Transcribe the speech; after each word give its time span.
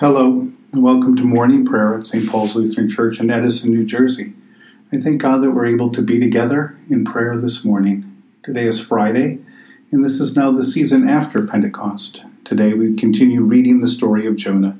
Hello, 0.00 0.48
and 0.72 0.80
welcome 0.84 1.16
to 1.16 1.24
morning 1.24 1.66
prayer 1.66 1.92
at 1.92 2.06
St. 2.06 2.30
Paul's 2.30 2.54
Lutheran 2.54 2.88
Church 2.88 3.18
in 3.18 3.30
Edison, 3.30 3.72
New 3.72 3.84
Jersey. 3.84 4.32
I 4.92 4.98
thank 4.98 5.20
God 5.20 5.42
that 5.42 5.50
we're 5.50 5.66
able 5.66 5.90
to 5.90 6.00
be 6.00 6.20
together 6.20 6.78
in 6.88 7.04
prayer 7.04 7.36
this 7.36 7.64
morning. 7.64 8.22
Today 8.44 8.66
is 8.66 8.78
Friday, 8.78 9.40
and 9.90 10.04
this 10.04 10.20
is 10.20 10.36
now 10.36 10.52
the 10.52 10.62
season 10.62 11.08
after 11.08 11.44
Pentecost. 11.44 12.24
Today 12.44 12.74
we 12.74 12.94
continue 12.94 13.42
reading 13.42 13.80
the 13.80 13.88
story 13.88 14.24
of 14.24 14.36
Jonah. 14.36 14.78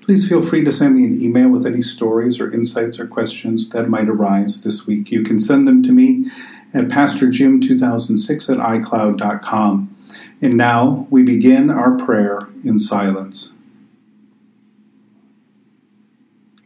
Please 0.00 0.26
feel 0.26 0.40
free 0.40 0.64
to 0.64 0.72
send 0.72 0.94
me 0.94 1.04
an 1.04 1.22
email 1.22 1.50
with 1.50 1.66
any 1.66 1.82
stories 1.82 2.40
or 2.40 2.50
insights 2.50 2.98
or 2.98 3.06
questions 3.06 3.68
that 3.68 3.90
might 3.90 4.08
arise 4.08 4.62
this 4.62 4.86
week. 4.86 5.10
You 5.10 5.22
can 5.22 5.38
send 5.38 5.68
them 5.68 5.82
to 5.82 5.92
me 5.92 6.30
at 6.72 6.88
pastorjim2006 6.88 8.50
at 8.50 8.58
icloud.com. 8.58 9.96
And 10.40 10.56
now 10.56 11.06
we 11.10 11.22
begin 11.22 11.68
our 11.68 11.98
prayer 11.98 12.38
in 12.64 12.78
silence. 12.78 13.53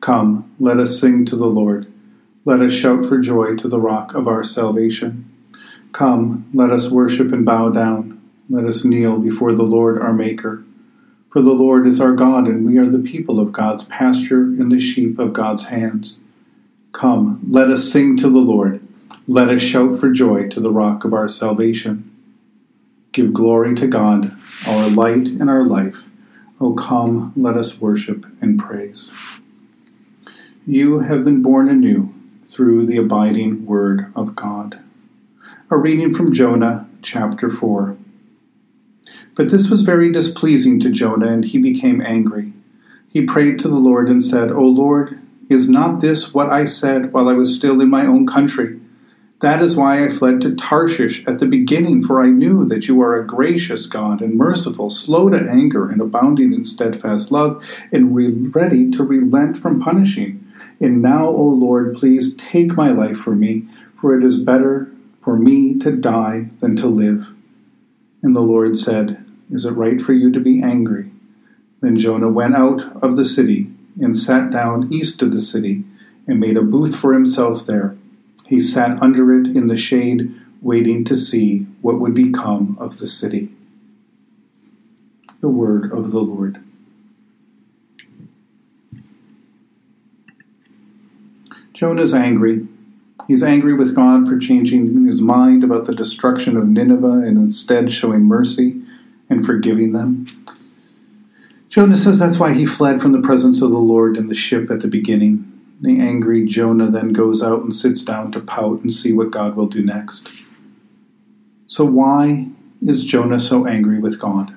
Come, 0.00 0.50
let 0.58 0.78
us 0.78 1.00
sing 1.00 1.24
to 1.26 1.36
the 1.36 1.46
Lord. 1.46 1.92
Let 2.44 2.60
us 2.60 2.74
shout 2.74 3.04
for 3.04 3.18
joy 3.18 3.56
to 3.56 3.68
the 3.68 3.80
rock 3.80 4.14
of 4.14 4.28
our 4.28 4.44
salvation. 4.44 5.30
Come, 5.92 6.48
let 6.52 6.70
us 6.70 6.90
worship 6.90 7.32
and 7.32 7.44
bow 7.44 7.70
down. 7.70 8.20
Let 8.48 8.64
us 8.64 8.84
kneel 8.84 9.18
before 9.18 9.52
the 9.52 9.64
Lord 9.64 10.00
our 10.00 10.12
Maker. 10.12 10.62
For 11.30 11.42
the 11.42 11.52
Lord 11.52 11.86
is 11.86 12.00
our 12.00 12.12
God, 12.12 12.46
and 12.46 12.66
we 12.66 12.78
are 12.78 12.86
the 12.86 12.98
people 12.98 13.40
of 13.40 13.52
God's 13.52 13.84
pasture 13.84 14.42
and 14.42 14.70
the 14.70 14.80
sheep 14.80 15.18
of 15.18 15.32
God's 15.32 15.68
hands. 15.68 16.18
Come, 16.92 17.40
let 17.50 17.68
us 17.68 17.90
sing 17.90 18.16
to 18.18 18.30
the 18.30 18.38
Lord. 18.38 18.80
Let 19.26 19.48
us 19.48 19.60
shout 19.60 19.98
for 19.98 20.10
joy 20.10 20.48
to 20.48 20.60
the 20.60 20.70
rock 20.70 21.04
of 21.04 21.12
our 21.12 21.28
salvation. 21.28 22.10
Give 23.12 23.32
glory 23.32 23.74
to 23.74 23.86
God, 23.86 24.38
our 24.68 24.88
light 24.88 25.26
and 25.26 25.50
our 25.50 25.64
life. 25.64 26.06
O 26.60 26.74
come, 26.74 27.32
let 27.36 27.56
us 27.56 27.80
worship 27.80 28.24
and 28.40 28.58
praise. 28.58 29.10
You 30.68 30.98
have 30.98 31.24
been 31.24 31.42
born 31.42 31.68
anew 31.68 32.12
through 32.48 32.86
the 32.86 32.96
abiding 32.96 33.66
Word 33.66 34.12
of 34.16 34.34
God. 34.34 34.80
A 35.70 35.76
reading 35.76 36.12
from 36.12 36.32
Jonah 36.32 36.88
chapter 37.02 37.48
4. 37.48 37.96
But 39.36 39.52
this 39.52 39.70
was 39.70 39.82
very 39.82 40.10
displeasing 40.10 40.80
to 40.80 40.90
Jonah, 40.90 41.28
and 41.28 41.44
he 41.44 41.58
became 41.58 42.00
angry. 42.00 42.52
He 43.08 43.24
prayed 43.24 43.60
to 43.60 43.68
the 43.68 43.76
Lord 43.76 44.08
and 44.08 44.20
said, 44.20 44.50
O 44.50 44.62
Lord, 44.62 45.20
is 45.48 45.70
not 45.70 46.00
this 46.00 46.34
what 46.34 46.50
I 46.50 46.64
said 46.64 47.12
while 47.12 47.28
I 47.28 47.34
was 47.34 47.56
still 47.56 47.80
in 47.80 47.88
my 47.88 48.04
own 48.04 48.26
country? 48.26 48.80
That 49.42 49.62
is 49.62 49.76
why 49.76 50.04
I 50.04 50.08
fled 50.08 50.40
to 50.40 50.56
Tarshish 50.56 51.24
at 51.28 51.38
the 51.38 51.46
beginning, 51.46 52.02
for 52.02 52.20
I 52.20 52.30
knew 52.30 52.64
that 52.64 52.88
you 52.88 53.00
are 53.02 53.14
a 53.14 53.24
gracious 53.24 53.86
God 53.86 54.20
and 54.20 54.34
merciful, 54.34 54.90
slow 54.90 55.28
to 55.28 55.48
anger, 55.48 55.88
and 55.88 56.00
abounding 56.00 56.52
in 56.52 56.64
steadfast 56.64 57.30
love, 57.30 57.62
and 57.92 58.52
ready 58.52 58.90
to 58.90 59.04
relent 59.04 59.58
from 59.58 59.80
punishing. 59.80 60.42
And 60.80 61.00
now, 61.00 61.26
O 61.26 61.42
Lord, 61.42 61.96
please 61.96 62.36
take 62.36 62.76
my 62.76 62.90
life 62.90 63.18
for 63.18 63.34
me, 63.34 63.66
for 64.00 64.16
it 64.16 64.24
is 64.24 64.42
better 64.42 64.90
for 65.20 65.36
me 65.36 65.78
to 65.78 65.90
die 65.90 66.50
than 66.60 66.76
to 66.76 66.86
live. 66.86 67.28
And 68.22 68.36
the 68.36 68.40
Lord 68.40 68.76
said, 68.76 69.24
Is 69.50 69.64
it 69.64 69.72
right 69.72 70.00
for 70.00 70.12
you 70.12 70.30
to 70.32 70.40
be 70.40 70.62
angry? 70.62 71.10
Then 71.80 71.96
Jonah 71.96 72.28
went 72.28 72.54
out 72.54 73.02
of 73.02 73.16
the 73.16 73.24
city 73.24 73.70
and 74.00 74.16
sat 74.16 74.50
down 74.50 74.92
east 74.92 75.22
of 75.22 75.32
the 75.32 75.40
city 75.40 75.84
and 76.26 76.40
made 76.40 76.56
a 76.56 76.62
booth 76.62 76.96
for 76.96 77.12
himself 77.12 77.64
there. 77.64 77.96
He 78.46 78.60
sat 78.60 79.00
under 79.02 79.32
it 79.32 79.46
in 79.46 79.66
the 79.66 79.76
shade, 79.76 80.34
waiting 80.60 81.04
to 81.04 81.16
see 81.16 81.66
what 81.80 81.98
would 81.98 82.14
become 82.14 82.76
of 82.78 82.98
the 82.98 83.08
city. 83.08 83.50
The 85.40 85.48
word 85.48 85.92
of 85.92 86.10
the 86.10 86.20
Lord. 86.20 86.62
Jonah's 91.76 92.14
angry. 92.14 92.66
He's 93.28 93.42
angry 93.42 93.74
with 93.74 93.94
God 93.94 94.26
for 94.26 94.38
changing 94.38 95.04
his 95.04 95.20
mind 95.20 95.62
about 95.62 95.84
the 95.84 95.94
destruction 95.94 96.56
of 96.56 96.66
Nineveh 96.66 97.22
and 97.26 97.36
instead 97.36 97.92
showing 97.92 98.22
mercy 98.22 98.80
and 99.28 99.44
forgiving 99.44 99.92
them. 99.92 100.26
Jonah 101.68 101.98
says 101.98 102.18
that's 102.18 102.38
why 102.38 102.54
he 102.54 102.64
fled 102.64 103.02
from 103.02 103.12
the 103.12 103.20
presence 103.20 103.60
of 103.60 103.70
the 103.70 103.76
Lord 103.76 104.16
in 104.16 104.28
the 104.28 104.34
ship 104.34 104.70
at 104.70 104.80
the 104.80 104.88
beginning. 104.88 105.52
The 105.82 106.00
angry 106.00 106.46
Jonah 106.46 106.90
then 106.90 107.12
goes 107.12 107.42
out 107.42 107.62
and 107.62 107.76
sits 107.76 108.02
down 108.02 108.32
to 108.32 108.40
pout 108.40 108.80
and 108.80 108.90
see 108.90 109.12
what 109.12 109.30
God 109.30 109.54
will 109.54 109.66
do 109.66 109.84
next. 109.84 110.32
So, 111.66 111.84
why 111.84 112.48
is 112.86 113.04
Jonah 113.04 113.40
so 113.40 113.66
angry 113.66 113.98
with 113.98 114.18
God? 114.18 114.54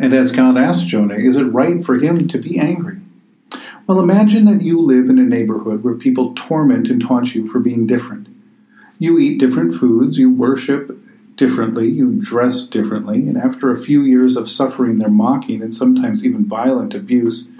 And 0.00 0.14
as 0.14 0.32
God 0.32 0.56
asked 0.56 0.88
Jonah, 0.88 1.16
is 1.16 1.36
it 1.36 1.44
right 1.44 1.84
for 1.84 1.96
him 1.96 2.28
to 2.28 2.38
be 2.38 2.58
angry? 2.58 2.97
Well, 3.88 4.00
imagine 4.00 4.44
that 4.44 4.60
you 4.60 4.82
live 4.82 5.08
in 5.08 5.18
a 5.18 5.22
neighborhood 5.22 5.82
where 5.82 5.94
people 5.94 6.34
torment 6.34 6.88
and 6.88 7.00
taunt 7.00 7.34
you 7.34 7.46
for 7.46 7.58
being 7.58 7.86
different. 7.86 8.28
You 8.98 9.18
eat 9.18 9.40
different 9.40 9.72
foods, 9.72 10.18
you 10.18 10.30
worship 10.30 10.94
differently, 11.36 11.88
you 11.88 12.12
dress 12.20 12.68
differently, 12.68 13.26
and 13.26 13.38
after 13.38 13.70
a 13.70 13.78
few 13.78 14.02
years 14.02 14.36
of 14.36 14.50
suffering 14.50 14.98
their 14.98 15.08
mocking 15.08 15.62
and 15.62 15.74
sometimes 15.74 16.22
even 16.22 16.44
violent 16.44 16.92
abuse, 16.92 17.50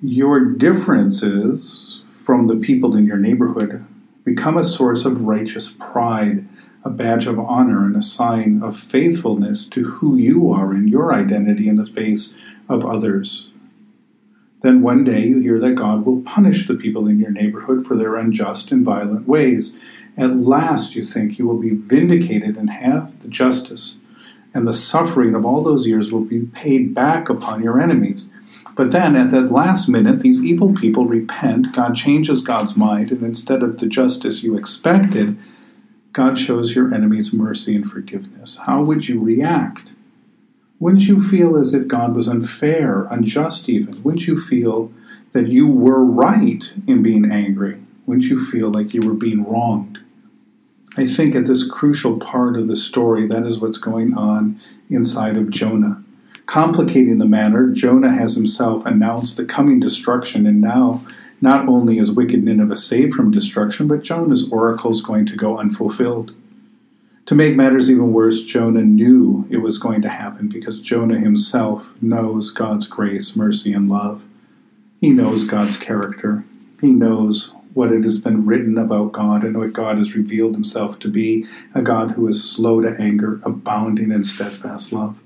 your 0.00 0.42
differences 0.42 2.02
from 2.08 2.46
the 2.46 2.56
people 2.56 2.96
in 2.96 3.04
your 3.04 3.18
neighborhood 3.18 3.84
become 4.24 4.56
a 4.56 4.64
source 4.64 5.04
of 5.04 5.24
righteous 5.24 5.74
pride, 5.74 6.48
a 6.84 6.90
badge 6.90 7.26
of 7.26 7.38
honor, 7.38 7.84
and 7.84 7.96
a 7.96 8.02
sign 8.02 8.62
of 8.62 8.78
faithfulness 8.78 9.66
to 9.66 9.84
who 9.84 10.16
you 10.16 10.50
are 10.50 10.72
and 10.72 10.88
your 10.88 11.12
identity 11.12 11.68
in 11.68 11.76
the 11.76 11.84
face 11.84 12.34
of 12.66 12.86
others. 12.86 13.50
Then 14.64 14.80
one 14.80 15.04
day 15.04 15.26
you 15.26 15.40
hear 15.40 15.60
that 15.60 15.74
God 15.74 16.06
will 16.06 16.22
punish 16.22 16.66
the 16.66 16.74
people 16.74 17.06
in 17.06 17.18
your 17.18 17.30
neighborhood 17.30 17.86
for 17.86 17.94
their 17.94 18.16
unjust 18.16 18.72
and 18.72 18.82
violent 18.82 19.28
ways. 19.28 19.78
At 20.16 20.38
last 20.38 20.96
you 20.96 21.04
think 21.04 21.38
you 21.38 21.46
will 21.46 21.58
be 21.58 21.74
vindicated 21.74 22.56
and 22.56 22.70
have 22.70 23.20
the 23.20 23.28
justice, 23.28 23.98
and 24.54 24.66
the 24.66 24.72
suffering 24.72 25.34
of 25.34 25.44
all 25.44 25.62
those 25.62 25.86
years 25.86 26.10
will 26.10 26.24
be 26.24 26.46
paid 26.46 26.94
back 26.94 27.28
upon 27.28 27.62
your 27.62 27.78
enemies. 27.78 28.32
But 28.74 28.90
then, 28.90 29.16
at 29.16 29.30
that 29.32 29.52
last 29.52 29.86
minute, 29.86 30.20
these 30.20 30.42
evil 30.42 30.72
people 30.72 31.04
repent, 31.04 31.74
God 31.74 31.94
changes 31.94 32.40
God's 32.40 32.74
mind, 32.74 33.12
and 33.12 33.22
instead 33.22 33.62
of 33.62 33.80
the 33.80 33.86
justice 33.86 34.42
you 34.42 34.56
expected, 34.56 35.36
God 36.14 36.38
shows 36.38 36.74
your 36.74 36.92
enemies 36.94 37.34
mercy 37.34 37.76
and 37.76 37.84
forgiveness. 37.84 38.60
How 38.64 38.82
would 38.82 39.08
you 39.08 39.20
react? 39.20 39.93
Wouldn't 40.80 41.06
you 41.06 41.22
feel 41.22 41.56
as 41.56 41.72
if 41.72 41.88
God 41.88 42.14
was 42.14 42.28
unfair, 42.28 43.06
unjust 43.10 43.68
even? 43.68 44.02
Wouldn't 44.02 44.26
you 44.26 44.40
feel 44.40 44.92
that 45.32 45.48
you 45.48 45.68
were 45.68 46.04
right 46.04 46.74
in 46.86 47.02
being 47.02 47.30
angry? 47.30 47.80
Wouldn't 48.06 48.26
you 48.26 48.44
feel 48.44 48.68
like 48.68 48.92
you 48.92 49.02
were 49.02 49.14
being 49.14 49.44
wronged? 49.44 50.00
I 50.96 51.06
think 51.06 51.34
at 51.34 51.46
this 51.46 51.68
crucial 51.68 52.18
part 52.18 52.56
of 52.56 52.68
the 52.68 52.76
story, 52.76 53.26
that 53.26 53.46
is 53.46 53.58
what's 53.58 53.78
going 53.78 54.14
on 54.16 54.60
inside 54.90 55.36
of 55.36 55.50
Jonah. 55.50 56.02
Complicating 56.46 57.18
the 57.18 57.26
matter, 57.26 57.70
Jonah 57.70 58.12
has 58.12 58.34
himself 58.36 58.84
announced 58.84 59.36
the 59.36 59.44
coming 59.44 59.80
destruction, 59.80 60.46
and 60.46 60.60
now 60.60 61.04
not 61.40 61.66
only 61.68 61.98
is 61.98 62.12
wicked 62.12 62.44
Nineveh 62.44 62.76
saved 62.76 63.14
from 63.14 63.30
destruction, 63.30 63.88
but 63.88 64.02
Jonah's 64.02 64.52
oracle 64.52 64.90
is 64.90 65.02
going 65.02 65.26
to 65.26 65.36
go 65.36 65.58
unfulfilled. 65.58 66.34
To 67.26 67.34
make 67.34 67.56
matters 67.56 67.90
even 67.90 68.12
worse, 68.12 68.44
Jonah 68.44 68.82
knew 68.82 69.46
it 69.48 69.58
was 69.58 69.78
going 69.78 70.02
to 70.02 70.10
happen 70.10 70.48
because 70.48 70.80
Jonah 70.80 71.18
himself 71.18 71.94
knows 72.02 72.50
God's 72.50 72.86
grace, 72.86 73.34
mercy, 73.34 73.72
and 73.72 73.88
love. 73.88 74.22
He 75.00 75.08
knows 75.08 75.44
God's 75.44 75.78
character. 75.78 76.44
He 76.82 76.88
knows 76.88 77.52
what 77.72 77.92
it 77.92 78.04
has 78.04 78.20
been 78.20 78.44
written 78.44 78.76
about 78.76 79.12
God 79.12 79.42
and 79.42 79.56
what 79.56 79.72
God 79.72 79.96
has 79.96 80.14
revealed 80.14 80.54
himself 80.54 80.98
to 80.98 81.08
be 81.08 81.46
a 81.74 81.80
God 81.80 82.12
who 82.12 82.28
is 82.28 82.48
slow 82.48 82.82
to 82.82 82.94
anger, 83.00 83.40
abounding 83.42 84.12
in 84.12 84.22
steadfast 84.22 84.92
love. 84.92 85.18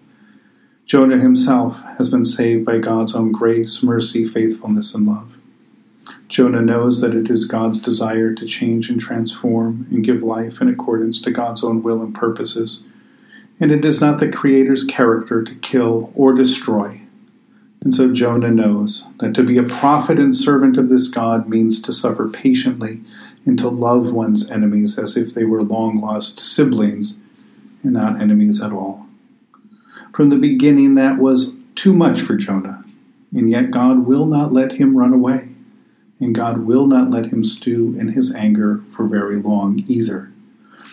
Jonah 0.87 1.19
himself 1.19 1.83
has 1.99 2.09
been 2.09 2.25
saved 2.25 2.65
by 2.65 2.79
God's 2.79 3.15
own 3.15 3.33
grace, 3.33 3.83
mercy, 3.83 4.25
faithfulness, 4.25 4.95
and 4.95 5.07
love. 5.07 5.38
Jonah 6.29 6.63
knows 6.63 7.01
that 7.01 7.15
it 7.15 7.31
is 7.31 7.45
God's 7.45 7.81
desire 7.81 8.33
to 8.35 8.47
change 8.47 8.91
and 8.91 9.01
transform 9.01 9.87
and 9.91 10.05
give 10.05 10.23
life 10.23 10.61
in 10.61 10.69
accordance 10.69 11.21
to 11.23 11.31
God's 11.31 11.65
own 11.65 11.83
will 11.83 12.03
and 12.03 12.15
purposes. 12.15 12.85
And 13.61 13.73
it 13.73 13.85
is 13.85 14.01
not 14.01 14.21
the 14.21 14.31
Creator's 14.31 14.85
character 14.85 15.43
to 15.43 15.55
kill 15.57 16.13
or 16.15 16.35
destroy. 16.35 17.01
And 17.81 17.95
so 17.95 18.13
Jonah 18.13 18.51
knows 18.51 19.07
that 19.21 19.35
to 19.35 19.43
be 19.43 19.57
a 19.57 19.63
prophet 19.63 20.19
and 20.19 20.35
servant 20.35 20.77
of 20.77 20.89
this 20.89 21.09
God 21.09 21.49
means 21.49 21.81
to 21.83 21.93
suffer 21.93 22.29
patiently 22.29 23.01
and 23.47 23.59
to 23.59 23.69
love 23.69 24.13
one's 24.13 24.51
enemies 24.51 24.99
as 24.99 25.17
if 25.17 25.33
they 25.33 25.45
were 25.45 25.63
long 25.63 26.01
lost 26.01 26.41
siblings 26.41 27.19
and 27.83 27.93
not 27.93 28.21
enemies 28.21 28.61
at 28.61 28.73
all. 28.73 29.07
From 30.13 30.31
the 30.31 30.37
beginning, 30.37 30.97
that 30.97 31.19
was 31.19 31.57
too 31.75 31.95
much 31.95 32.21
for 32.21 32.35
Jonah, 32.35 32.85
and 33.33 33.49
yet 33.49 33.71
God 33.71 34.07
will 34.07 34.27
not 34.27 34.53
let 34.53 34.73
him 34.73 34.97
run 34.97 35.13
away 35.13 35.48
and 36.21 36.35
God 36.35 36.67
will 36.67 36.87
not 36.87 37.11
let 37.11 37.27
him 37.27 37.45
stew 37.45 37.97
in 37.99 38.09
his 38.09 38.35
anger 38.35 38.83
for 38.91 39.07
very 39.07 39.37
long 39.37 39.85
either. 39.87 40.31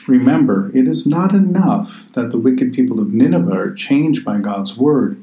Remember, 0.07 0.72
it 0.75 0.88
is 0.88 1.07
not 1.07 1.33
enough 1.33 2.10
that 2.13 2.30
the 2.30 2.38
wicked 2.38 2.74
people 2.74 3.00
of 3.00 3.13
Nineveh 3.13 3.51
are 3.51 3.74
changed 3.74 4.24
by 4.24 4.39
God's 4.39 4.77
word. 4.77 5.19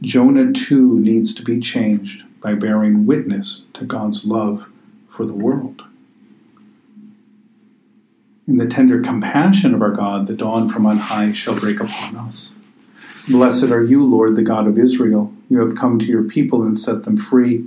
Jonah 0.00 0.52
too 0.52 0.98
needs 0.98 1.34
to 1.34 1.42
be 1.42 1.60
changed 1.60 2.24
by 2.40 2.54
bearing 2.54 3.06
witness 3.06 3.62
to 3.74 3.84
God's 3.84 4.26
love 4.26 4.68
for 5.08 5.26
the 5.26 5.34
world. 5.34 5.82
In 8.46 8.58
the 8.58 8.66
tender 8.66 9.00
compassion 9.00 9.74
of 9.74 9.80
our 9.80 9.90
God, 9.90 10.26
the 10.26 10.34
dawn 10.34 10.68
from 10.68 10.84
on 10.84 10.98
high 10.98 11.32
shall 11.32 11.58
break 11.58 11.80
upon 11.80 12.16
us. 12.16 12.52
Blessed 13.26 13.70
are 13.70 13.82
you, 13.82 14.04
Lord, 14.04 14.36
the 14.36 14.42
God 14.42 14.66
of 14.66 14.78
Israel. 14.78 15.32
You 15.48 15.60
have 15.60 15.74
come 15.74 15.98
to 15.98 16.04
your 16.04 16.24
people 16.24 16.62
and 16.62 16.78
set 16.78 17.04
them 17.04 17.16
free. 17.16 17.66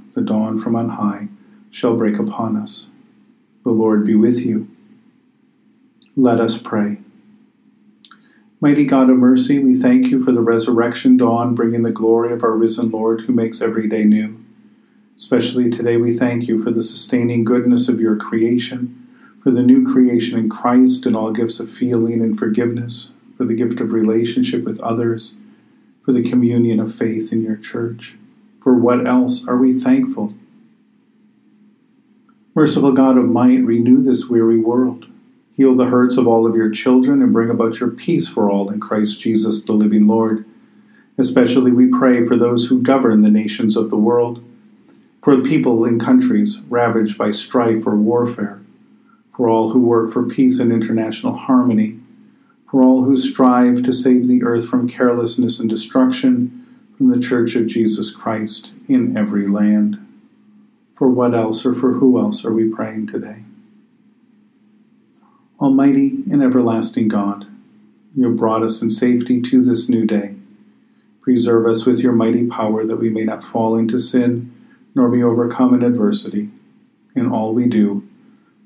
the 0.13 0.21
dawn 0.21 0.57
from 0.57 0.75
on 0.75 0.89
high, 0.89 1.27
shall 1.69 1.95
break 1.95 2.17
upon 2.19 2.57
us. 2.57 2.87
The 3.63 3.71
Lord 3.71 4.05
be 4.05 4.15
with 4.15 4.45
you. 4.45 4.67
Let 6.15 6.39
us 6.39 6.57
pray. 6.57 6.97
Mighty 8.59 8.85
God 8.85 9.09
of 9.09 9.17
mercy, 9.17 9.57
we 9.57 9.73
thank 9.73 10.07
you 10.07 10.23
for 10.23 10.31
the 10.31 10.41
resurrection 10.41 11.17
dawn, 11.17 11.55
bringing 11.55 11.83
the 11.83 11.91
glory 11.91 12.31
of 12.31 12.43
our 12.43 12.55
risen 12.55 12.91
Lord 12.91 13.21
who 13.21 13.33
makes 13.33 13.61
every 13.61 13.87
day 13.87 14.03
new. 14.03 14.37
Especially 15.17 15.69
today, 15.69 15.97
we 15.97 16.15
thank 16.15 16.47
you 16.47 16.61
for 16.61 16.69
the 16.69 16.83
sustaining 16.83 17.43
goodness 17.43 17.87
of 17.89 17.99
your 17.99 18.15
creation, 18.15 19.07
for 19.41 19.49
the 19.49 19.63
new 19.63 19.85
creation 19.85 20.37
in 20.37 20.49
Christ 20.49 21.05
and 21.05 21.15
all 21.15 21.31
gifts 21.31 21.59
of 21.59 21.71
feeling 21.71 22.21
and 22.21 22.37
forgiveness, 22.37 23.11
for 23.37 23.45
the 23.45 23.55
gift 23.55 23.79
of 23.79 23.93
relationship 23.93 24.63
with 24.63 24.79
others, 24.81 25.37
for 26.03 26.11
the 26.11 26.27
communion 26.27 26.79
of 26.79 26.93
faith 26.93 27.31
in 27.31 27.43
your 27.43 27.55
church. 27.55 28.17
For 28.61 28.75
what 28.75 29.07
else 29.07 29.47
are 29.47 29.57
we 29.57 29.73
thankful? 29.73 30.35
Merciful 32.53 32.91
God 32.91 33.17
of 33.17 33.25
might, 33.25 33.63
renew 33.63 34.03
this 34.03 34.27
weary 34.27 34.59
world. 34.59 35.07
Heal 35.57 35.75
the 35.75 35.85
hurts 35.85 36.15
of 36.15 36.27
all 36.27 36.45
of 36.45 36.55
your 36.55 36.69
children 36.69 37.23
and 37.23 37.31
bring 37.31 37.49
about 37.49 37.79
your 37.79 37.89
peace 37.89 38.27
for 38.27 38.51
all 38.51 38.69
in 38.69 38.79
Christ 38.79 39.19
Jesus, 39.19 39.63
the 39.63 39.71
living 39.73 40.05
Lord. 40.05 40.45
Especially 41.17 41.71
we 41.71 41.87
pray 41.87 42.25
for 42.25 42.37
those 42.37 42.67
who 42.67 42.83
govern 42.83 43.21
the 43.21 43.31
nations 43.31 43.75
of 43.75 43.89
the 43.89 43.97
world, 43.97 44.43
for 45.23 45.35
the 45.35 45.47
people 45.47 45.83
in 45.83 45.99
countries 45.99 46.61
ravaged 46.69 47.17
by 47.17 47.31
strife 47.31 47.87
or 47.87 47.95
warfare, 47.95 48.61
for 49.35 49.49
all 49.49 49.71
who 49.71 49.79
work 49.79 50.11
for 50.11 50.27
peace 50.27 50.59
and 50.59 50.71
international 50.71 51.33
harmony, 51.33 51.99
for 52.69 52.83
all 52.83 53.05
who 53.05 53.17
strive 53.17 53.81
to 53.81 53.91
save 53.91 54.27
the 54.27 54.43
earth 54.43 54.67
from 54.67 54.87
carelessness 54.87 55.59
and 55.59 55.69
destruction 55.69 56.60
from 57.01 57.09
the 57.09 57.19
Church 57.19 57.55
of 57.55 57.65
Jesus 57.65 58.15
Christ 58.15 58.73
in 58.87 59.17
every 59.17 59.47
land. 59.47 59.97
For 60.93 61.09
what 61.09 61.33
else 61.33 61.65
or 61.65 61.73
for 61.73 61.93
who 61.93 62.19
else 62.19 62.45
are 62.45 62.53
we 62.53 62.69
praying 62.69 63.07
today? 63.07 63.43
Almighty 65.59 66.23
and 66.29 66.43
everlasting 66.43 67.07
God, 67.07 67.47
you 68.15 68.27
have 68.27 68.35
brought 68.35 68.61
us 68.61 68.83
in 68.83 68.91
safety 68.91 69.41
to 69.41 69.65
this 69.65 69.89
new 69.89 70.05
day. 70.05 70.35
Preserve 71.21 71.65
us 71.65 71.87
with 71.87 72.01
your 72.01 72.13
mighty 72.13 72.45
power 72.45 72.85
that 72.85 72.97
we 72.97 73.09
may 73.09 73.23
not 73.23 73.43
fall 73.43 73.75
into 73.75 73.97
sin 73.97 74.53
nor 74.93 75.09
be 75.09 75.23
overcome 75.23 75.73
in 75.73 75.81
adversity. 75.81 76.51
In 77.15 77.31
all 77.31 77.55
we 77.55 77.65
do, 77.65 78.07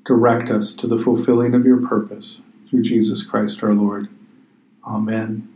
direct 0.04 0.50
us 0.50 0.74
to 0.74 0.86
the 0.86 0.98
fulfilling 0.98 1.54
of 1.54 1.64
your 1.64 1.80
purpose 1.80 2.42
through 2.68 2.82
Jesus 2.82 3.24
Christ 3.24 3.62
our 3.62 3.72
Lord. 3.72 4.10
Amen. 4.84 5.55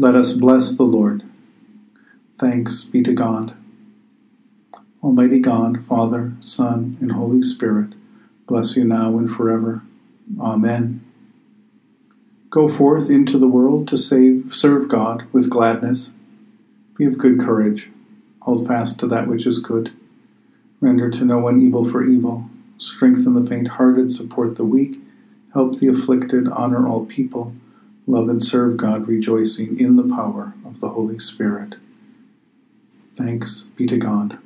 Let 0.00 0.14
us 0.14 0.32
bless 0.32 0.74
the 0.74 0.84
Lord. 0.84 1.24
Thanks 2.38 2.84
be 2.84 3.02
to 3.02 3.12
God. 3.12 3.54
Almighty 5.04 5.40
God, 5.40 5.84
Father, 5.84 6.32
Son, 6.40 6.96
and 7.02 7.12
Holy 7.12 7.42
Spirit, 7.42 7.92
bless 8.46 8.78
you 8.78 8.84
now 8.84 9.18
and 9.18 9.30
forever. 9.30 9.82
Amen. 10.40 11.04
Go 12.48 12.66
forth 12.66 13.10
into 13.10 13.36
the 13.36 13.46
world 13.46 13.86
to 13.88 13.98
save, 13.98 14.54
serve 14.54 14.88
God 14.88 15.26
with 15.34 15.50
gladness. 15.50 16.14
Be 16.96 17.04
of 17.04 17.18
good 17.18 17.38
courage. 17.38 17.90
Hold 18.40 18.66
fast 18.66 18.98
to 19.00 19.06
that 19.08 19.28
which 19.28 19.46
is 19.46 19.58
good. 19.58 19.92
Render 20.80 21.10
to 21.10 21.26
no 21.26 21.40
one 21.40 21.60
evil 21.60 21.84
for 21.84 22.02
evil. 22.02 22.48
Strengthen 22.78 23.34
the 23.34 23.46
faint 23.46 23.68
hearted, 23.68 24.10
support 24.10 24.56
the 24.56 24.64
weak, 24.64 24.98
help 25.52 25.76
the 25.76 25.88
afflicted, 25.88 26.48
honor 26.48 26.88
all 26.88 27.04
people 27.04 27.52
love 28.10 28.28
and 28.28 28.42
serve 28.42 28.76
God, 28.76 29.06
rejoicing 29.06 29.78
in 29.78 29.96
the 29.96 30.14
power 30.14 30.54
of 30.64 30.80
the 30.80 30.90
Holy 30.90 31.18
Spirit. 31.18 31.76
Thanks 33.16 33.62
be 33.76 33.86
to 33.86 33.96
God. 33.96 34.38